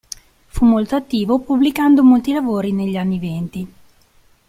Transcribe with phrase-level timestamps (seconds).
[0.47, 3.67] Fu molto attivo, pubblicando molti lavori negli anni venti.